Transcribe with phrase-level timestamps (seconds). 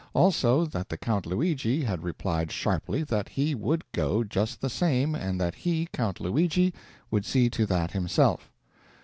[0.15, 5.13] Also, that the Count Luigi had replied sharply that he would go, just the same,
[5.13, 6.73] and that he, Count Luigi,
[7.11, 8.51] would see to that himself.